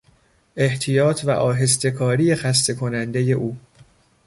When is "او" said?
3.33-3.57